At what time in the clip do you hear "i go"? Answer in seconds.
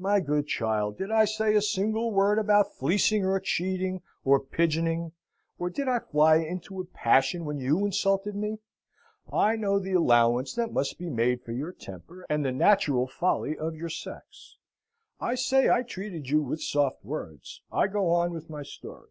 17.70-18.10